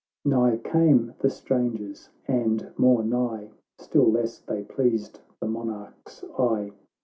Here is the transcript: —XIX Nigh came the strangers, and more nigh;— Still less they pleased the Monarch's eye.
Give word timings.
—XIX 0.25 0.29
Nigh 0.31 0.57
came 0.63 1.13
the 1.19 1.29
strangers, 1.29 2.09
and 2.27 2.71
more 2.75 3.03
nigh;— 3.03 3.51
Still 3.77 4.09
less 4.11 4.39
they 4.39 4.63
pleased 4.63 5.19
the 5.39 5.45
Monarch's 5.47 6.23
eye. 6.39 6.71